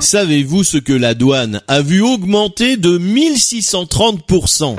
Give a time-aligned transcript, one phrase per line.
[0.00, 4.76] Savez-vous ce que la douane a vu augmenter de 1630%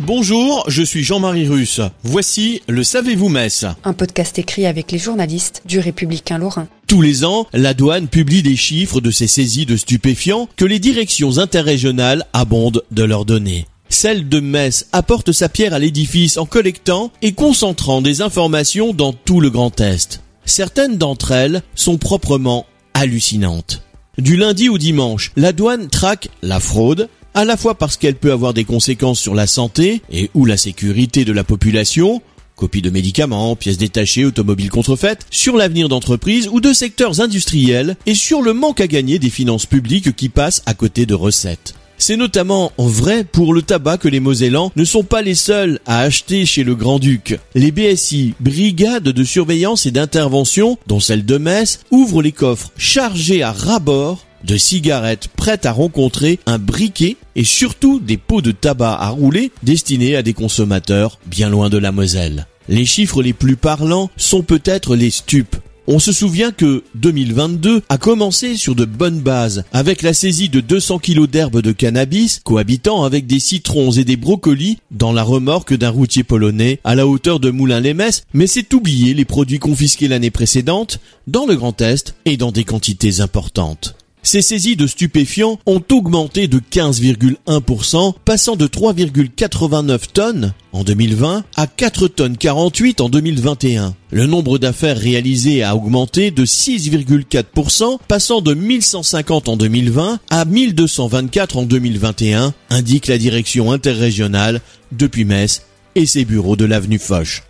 [0.00, 1.80] Bonjour, je suis Jean-Marie Russe.
[2.02, 6.68] Voici le Savez-vous Metz Un podcast écrit avec les journalistes du Républicain Lorrain.
[6.86, 10.78] Tous les ans, la douane publie des chiffres de ces saisies de stupéfiants que les
[10.78, 13.66] directions interrégionales abondent de leurs données.
[13.88, 19.12] Celle de Metz apporte sa pierre à l'édifice en collectant et concentrant des informations dans
[19.12, 20.20] tout le Grand Est.
[20.46, 23.82] Certaines d'entre elles sont proprement hallucinantes.
[24.16, 28.32] Du lundi au dimanche, la douane traque la fraude, à la fois parce qu'elle peut
[28.32, 32.22] avoir des conséquences sur la santé et ou la sécurité de la population,
[32.54, 38.14] copies de médicaments, pièces détachées, automobiles contrefaites, sur l'avenir d'entreprises ou de secteurs industriels et
[38.14, 41.74] sur le manque à gagner des finances publiques qui passent à côté de recettes.
[41.98, 46.00] C'est notamment vrai pour le tabac que les Mosellans ne sont pas les seuls à
[46.00, 47.38] acheter chez le Grand-Duc.
[47.54, 53.42] Les BSI, brigades de surveillance et d'intervention, dont celle de Metz, ouvrent les coffres chargés
[53.42, 58.96] à ras-bord de cigarettes prêtes à rencontrer un briquet et surtout des pots de tabac
[59.00, 62.46] à rouler destinés à des consommateurs bien loin de la Moselle.
[62.68, 65.56] Les chiffres les plus parlants sont peut-être les stupes.
[65.88, 70.60] On se souvient que 2022 a commencé sur de bonnes bases, avec la saisie de
[70.60, 75.74] 200 kilos d'herbes de cannabis cohabitant avec des citrons et des brocolis dans la remorque
[75.74, 80.32] d'un routier polonais à la hauteur de Moulins-les-Messes, mais c'est oublier les produits confisqués l'année
[80.32, 80.98] précédente
[81.28, 83.94] dans le Grand Est et dans des quantités importantes.
[84.26, 91.66] Ces saisies de stupéfiants ont augmenté de 15,1%, passant de 3,89 tonnes en 2020 à
[91.68, 93.94] 4 tonnes 48 en 2021.
[94.10, 101.58] Le nombre d'affaires réalisées a augmenté de 6,4%, passant de 1150 en 2020 à 1224
[101.58, 105.62] en 2021, indique la direction interrégionale depuis Metz
[105.94, 107.45] et ses bureaux de l'avenue Foch.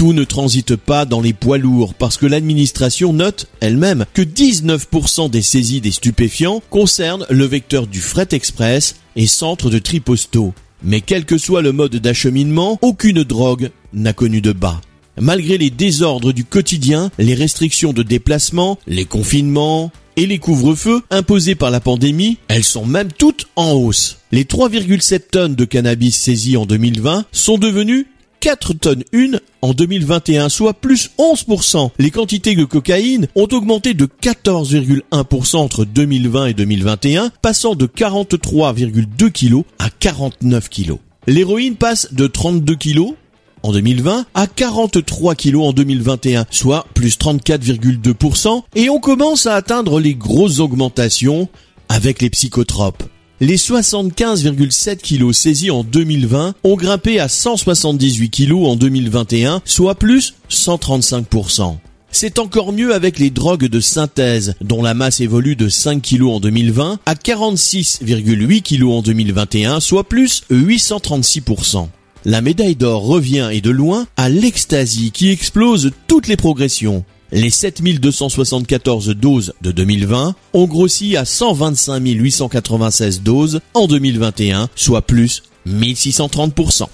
[0.00, 5.28] Tout ne transite pas dans les poids lourds parce que l'administration note elle-même que 19%
[5.28, 10.54] des saisies des stupéfiants concernent le vecteur du fret express et centre de tri postaux.
[10.82, 14.80] Mais quel que soit le mode d'acheminement, aucune drogue n'a connu de bas.
[15.20, 21.56] Malgré les désordres du quotidien, les restrictions de déplacement, les confinements et les couvre-feux imposés
[21.56, 24.16] par la pandémie, elles sont même toutes en hausse.
[24.32, 28.06] Les 3,7 tonnes de cannabis saisies en 2020 sont devenues
[28.40, 31.90] 4 tonnes 1 en 2021, soit plus 11%.
[31.98, 39.30] Les quantités de cocaïne ont augmenté de 14,1% entre 2020 et 2021, passant de 43,2
[39.30, 40.96] kg à 49 kg.
[41.26, 43.14] L'héroïne passe de 32 kg
[43.62, 50.00] en 2020 à 43 kg en 2021, soit plus 34,2%, et on commence à atteindre
[50.00, 51.48] les grosses augmentations
[51.90, 53.02] avec les psychotropes.
[53.42, 60.34] Les 75,7 kilos saisis en 2020 ont grimpé à 178 kilos en 2021, soit plus
[60.50, 61.78] 135%.
[62.12, 66.24] C'est encore mieux avec les drogues de synthèse, dont la masse évolue de 5 kg
[66.24, 71.88] en 2020 à 46,8 kg en 2021, soit plus 836%.
[72.26, 77.06] La médaille d'or revient et de loin à l'ecstasy qui explose toutes les progressions.
[77.32, 85.44] Les 7274 doses de 2020 ont grossi à 125 896 doses en 2021, soit plus
[85.64, 86.86] 1630%.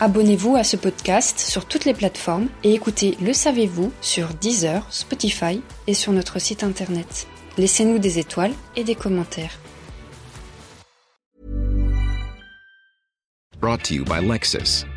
[0.00, 5.60] Abonnez-vous à ce podcast sur toutes les plateformes et écoutez Le Savez-vous sur Deezer, Spotify
[5.86, 7.26] et sur notre site internet.
[7.58, 9.58] Laissez-nous des étoiles et des commentaires.
[13.60, 14.86] Brought to you by Lexus.